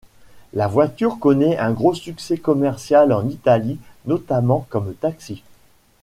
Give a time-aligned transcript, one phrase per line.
[0.55, 3.77] La voiture connaît un gros succès commercial en Italie,
[4.07, 5.43] notamment comme taxi.